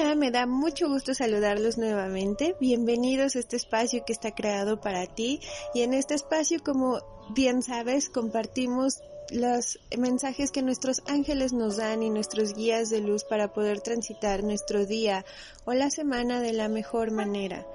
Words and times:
Me 0.00 0.30
da 0.30 0.46
mucho 0.46 0.88
gusto 0.88 1.12
saludarlos 1.12 1.76
nuevamente. 1.76 2.56
Bienvenidos 2.58 3.36
a 3.36 3.38
este 3.38 3.56
espacio 3.56 4.02
que 4.06 4.14
está 4.14 4.34
creado 4.34 4.80
para 4.80 5.06
ti. 5.06 5.40
Y 5.74 5.82
en 5.82 5.92
este 5.92 6.14
espacio, 6.14 6.58
como 6.64 7.02
bien 7.34 7.62
sabes, 7.62 8.08
compartimos 8.08 9.02
los 9.30 9.78
mensajes 9.98 10.52
que 10.52 10.62
nuestros 10.62 11.02
ángeles 11.06 11.52
nos 11.52 11.76
dan 11.76 12.02
y 12.02 12.08
nuestros 12.08 12.54
guías 12.54 12.88
de 12.88 13.02
luz 13.02 13.24
para 13.24 13.52
poder 13.52 13.82
transitar 13.82 14.42
nuestro 14.42 14.86
día 14.86 15.26
o 15.66 15.74
la 15.74 15.90
semana 15.90 16.40
de 16.40 16.54
la 16.54 16.70
mejor 16.70 17.10
manera. 17.10 17.66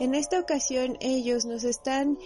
En 0.00 0.14
esta 0.14 0.40
ocasión 0.40 0.96
ellos 1.00 1.44
nos 1.44 1.62
están 1.64 2.18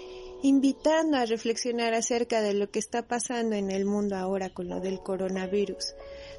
invitando 0.42 1.16
a 1.16 1.26
reflexionar 1.26 1.94
acerca 1.94 2.40
de 2.40 2.54
lo 2.54 2.70
que 2.70 2.78
está 2.78 3.06
pasando 3.06 3.56
en 3.56 3.70
el 3.70 3.84
mundo 3.84 4.16
ahora 4.16 4.50
con 4.50 4.68
lo 4.68 4.80
del 4.80 5.00
coronavirus. 5.00 5.94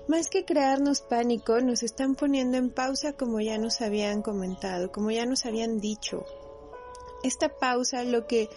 Más 0.07 0.29
que 0.29 0.45
crearnos 0.45 1.01
pánico, 1.01 1.61
nos 1.61 1.83
están 1.83 2.15
poniendo 2.15 2.57
en 2.57 2.71
pausa 2.71 3.13
como 3.13 3.39
ya 3.41 3.57
nos 3.59 3.81
habían 3.81 4.21
comentado, 4.23 4.91
como 4.91 5.11
ya 5.11 5.25
nos 5.25 5.45
habían 5.45 5.79
dicho. 5.79 6.25
Esta 7.23 7.49
pausa 7.49 8.03
lo 8.03 8.25
que 8.25 8.49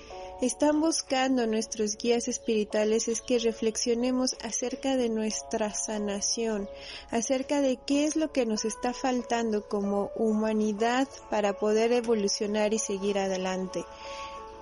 están 0.42 0.80
buscando 0.80 1.46
nuestros 1.46 1.96
guías 1.96 2.26
espirituales 2.26 3.06
es 3.06 3.22
que 3.22 3.38
reflexionemos 3.38 4.36
acerca 4.42 4.96
de 4.96 5.08
nuestra 5.08 5.72
sanación, 5.72 6.68
acerca 7.12 7.60
de 7.60 7.78
qué 7.86 8.06
es 8.06 8.16
lo 8.16 8.32
que 8.32 8.44
nos 8.44 8.64
está 8.64 8.92
faltando 8.92 9.68
como 9.68 10.10
humanidad 10.16 11.06
para 11.30 11.52
poder 11.52 11.92
evolucionar 11.92 12.74
y 12.74 12.80
seguir 12.80 13.18
adelante. 13.18 13.84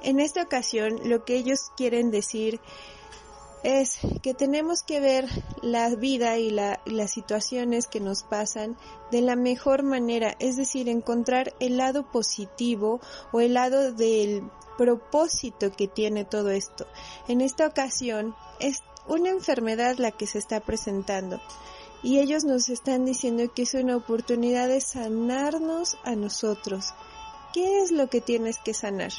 En 0.02 0.20
esta 0.20 0.42
ocasión 0.42 1.00
lo 1.08 1.24
que 1.24 1.36
ellos 1.36 1.70
quieren 1.78 2.10
decir 2.10 2.60
es 3.62 3.98
que 4.22 4.34
tenemos 4.34 4.82
que 4.82 5.00
ver 5.00 5.26
la 5.62 5.94
vida 5.94 6.38
y 6.38 6.50
las 6.50 7.10
situaciones 7.10 7.86
que 7.86 8.00
nos 8.00 8.22
pasan 8.22 8.76
de 9.10 9.20
la 9.20 9.36
mejor 9.36 9.82
manera, 9.82 10.34
es 10.38 10.56
decir, 10.56 10.88
encontrar 10.88 11.54
el 11.60 11.76
lado 11.76 12.10
positivo 12.10 13.00
o 13.32 13.40
el 13.40 13.54
lado 13.54 13.92
del 13.92 14.42
propósito 14.78 15.72
que 15.72 15.88
tiene 15.88 16.24
todo 16.24 16.50
esto. 16.50 16.86
En 17.28 17.40
esta 17.40 17.66
ocasión 17.66 18.34
es 18.60 18.82
una 19.06 19.30
enfermedad 19.30 19.96
la 19.98 20.10
que 20.10 20.26
se 20.26 20.38
está 20.38 20.60
presentando 20.60 21.40
y 22.02 22.18
ellos 22.18 22.44
nos 22.44 22.68
están 22.68 23.04
diciendo 23.04 23.52
que 23.52 23.62
es 23.62 23.74
una 23.74 23.96
oportunidad 23.96 24.68
de 24.68 24.80
sanarnos 24.80 25.98
a 26.04 26.14
nosotros. 26.14 26.94
¿Qué 27.52 27.80
es 27.80 27.90
lo 27.90 28.08
que 28.08 28.20
tienes 28.20 28.58
que 28.58 28.72
sanar? 28.72 29.12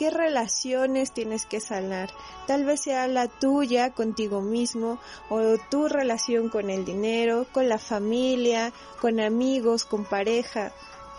Qué 0.00 0.08
relaciones 0.08 1.12
tienes 1.12 1.44
que 1.44 1.60
sanar. 1.60 2.08
Tal 2.46 2.64
vez 2.64 2.80
sea 2.80 3.06
la 3.06 3.28
tuya 3.28 3.90
contigo 3.90 4.40
mismo 4.40 4.98
o 5.28 5.58
tu 5.70 5.88
relación 5.88 6.48
con 6.48 6.70
el 6.70 6.86
dinero, 6.86 7.46
con 7.52 7.68
la 7.68 7.76
familia, 7.76 8.72
con 8.98 9.20
amigos, 9.20 9.84
con 9.84 10.06
pareja. 10.06 10.72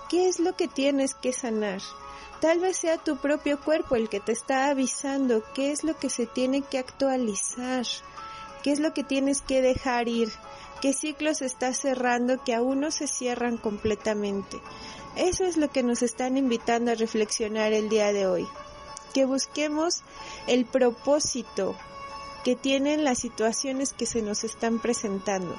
¿Qué 0.10 0.28
es 0.28 0.40
lo 0.40 0.56
que 0.56 0.68
tienes 0.68 1.14
que 1.14 1.32
sanar? 1.32 1.80
Tal 2.40 2.60
vez 2.60 2.78
sea 2.78 2.98
tu 2.98 3.18
propio 3.18 3.62
cuerpo 3.62 3.96
el 3.96 4.10
que 4.10 4.20
te 4.20 4.32
está 4.32 4.72
avisando 4.72 5.44
qué 5.54 5.72
es 5.72 5.84
lo 5.84 5.96
que 5.96 6.10
se 6.10 6.26
tiene 6.26 6.64
que 6.64 6.80
actualizar, 6.80 7.86
qué 8.64 8.72
es 8.72 8.80
lo 8.80 8.96
que 8.96 9.04
tienes 9.04 9.44
que 9.44 9.62
dejar 9.62 10.08
ir, 10.08 10.32
qué 10.82 10.94
ciclos 10.94 11.44
estás 11.44 11.78
cerrando 11.78 12.44
que 12.44 12.56
aún 12.56 12.80
no 12.80 12.90
se 12.90 13.06
cierran 13.06 13.58
completamente. 13.58 14.60
Eso 15.16 15.44
es 15.44 15.56
lo 15.56 15.70
que 15.70 15.84
nos 15.84 16.02
están 16.02 16.36
invitando 16.36 16.90
a 16.90 16.96
reflexionar 16.96 17.74
el 17.74 17.88
día 17.88 18.12
de 18.12 18.26
hoy 18.26 18.48
que 19.12 19.26
busquemos 19.26 20.04
el 20.48 20.66
propósito 20.66 21.76
que 22.44 22.56
tienen 22.56 23.04
las 23.04 23.20
situaciones 23.20 23.94
que 23.94 24.06
se 24.06 24.22
nos 24.22 24.44
están 24.44 24.80
presentando, 24.80 25.56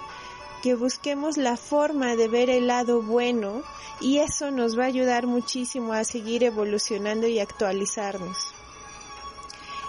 que 0.62 0.74
busquemos 0.74 1.36
la 1.36 1.56
forma 1.56 2.16
de 2.16 2.28
ver 2.28 2.50
el 2.50 2.66
lado 2.66 3.02
bueno 3.02 3.62
y 4.00 4.18
eso 4.18 4.50
nos 4.50 4.78
va 4.78 4.84
a 4.84 4.88
ayudar 4.88 5.26
muchísimo 5.26 5.92
a 5.92 6.04
seguir 6.04 6.44
evolucionando 6.44 7.26
y 7.26 7.38
actualizarnos. 7.38 8.52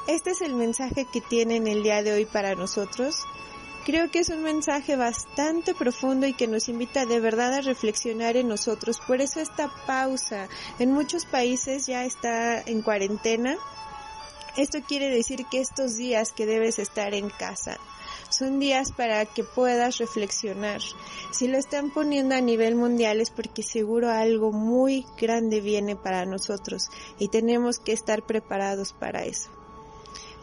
Este 0.08 0.32
es 0.32 0.42
el 0.42 0.54
mensaje 0.54 1.06
que 1.06 1.22
tienen 1.22 1.66
el 1.68 1.82
día 1.82 2.04
de 2.04 2.12
hoy 2.12 2.26
para 2.26 2.56
nosotros. 2.56 3.24
Creo 3.86 4.10
que 4.10 4.20
es 4.20 4.30
un 4.30 4.44
mensaje 4.44 4.96
bastante 4.96 5.76
profundo 5.76 6.26
y 6.26 6.34
que 6.34 6.48
nos 6.48 6.70
invita 6.70 7.06
de 7.06 7.20
verdad 7.20 7.54
a 7.54 7.62
reflexionar 7.62 8.38
en 8.38 8.48
nosotros. 8.48 9.02
Por 9.06 9.20
eso 9.20 9.42
esta 9.42 9.70
pausa 9.86 10.48
en 10.80 10.94
muchos 10.94 11.26
países 11.26 11.86
ya 11.86 12.06
está 12.06 12.62
en 12.62 12.82
cuarentena. 12.82 13.58
Esto 14.56 14.80
quiere 14.88 15.10
decir 15.10 15.46
que 15.52 15.60
estos 15.60 15.98
días 15.98 16.32
que 16.32 16.46
debes 16.46 16.80
estar 16.80 17.14
en 17.14 17.30
casa 17.30 17.78
son 18.30 18.60
días 18.60 18.94
para 18.94 19.26
que 19.26 19.44
puedas 19.44 19.98
reflexionar. 19.98 20.82
Si 21.32 21.50
lo 21.50 21.58
están 21.58 21.92
poniendo 21.92 22.36
a 22.36 22.42
nivel 22.42 22.76
mundial 22.76 23.20
es 23.20 23.32
porque 23.32 23.64
seguro 23.64 24.10
algo 24.10 24.54
muy 24.54 25.06
grande 25.20 25.60
viene 25.60 25.98
para 25.98 26.26
nosotros 26.26 26.90
y 27.20 27.28
tenemos 27.28 27.80
que 27.80 27.92
estar 27.92 28.24
preparados 28.24 28.94
para 28.94 29.26
eso. 29.26 29.50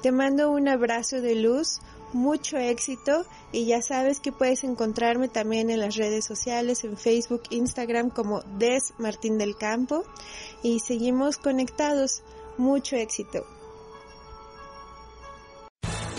Te 0.03 0.13
mando 0.13 0.51
un 0.51 0.69
abrazo 0.69 1.21
de 1.21 1.35
luz, 1.35 1.81
mucho 2.13 2.59
éxito 2.59 3.25
y 3.53 3.67
ya 3.67 3.83
sabes 3.83 4.21
que 4.21 4.33
puedes 4.33 4.65
encontrarme 4.65 5.29
también 5.29 5.71
en 5.71 5.81
las 5.81 5.97
redes 5.97 6.25
sociales, 6.25 6.85
en 6.85 6.97
Facebook, 6.97 7.43
Instagram 7.51 8.11
como 8.11 8.43
Des 8.59 8.95
Martín 8.99 9.39
del 9.39 9.57
Campo 9.57 10.05
y 10.63 10.81
seguimos 10.81 11.37
conectados. 11.37 12.23
Mucho 12.59 12.97
éxito. 12.97 13.47